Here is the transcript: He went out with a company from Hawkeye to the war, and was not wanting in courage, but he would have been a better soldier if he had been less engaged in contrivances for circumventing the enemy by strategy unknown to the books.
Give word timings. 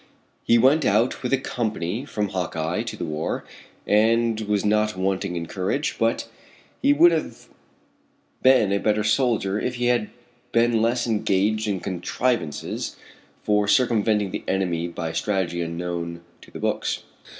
He 0.43 0.57
went 0.57 0.83
out 0.83 1.21
with 1.21 1.31
a 1.31 1.37
company 1.37 2.05
from 2.05 2.29
Hawkeye 2.29 2.81
to 2.81 2.97
the 2.97 3.05
war, 3.05 3.45
and 3.85 4.41
was 4.41 4.65
not 4.65 4.97
wanting 4.97 5.35
in 5.35 5.45
courage, 5.45 5.97
but 5.99 6.27
he 6.81 6.91
would 6.91 7.11
have 7.11 7.47
been 8.41 8.71
a 8.71 8.79
better 8.79 9.03
soldier 9.03 9.59
if 9.59 9.75
he 9.75 9.85
had 9.93 10.09
been 10.53 10.81
less 10.81 11.05
engaged 11.05 11.67
in 11.67 11.81
contrivances 11.81 12.95
for 13.43 13.67
circumventing 13.67 14.31
the 14.31 14.43
enemy 14.47 14.87
by 14.87 15.11
strategy 15.11 15.61
unknown 15.61 16.21
to 16.41 16.49
the 16.49 16.57
books. 16.57 17.03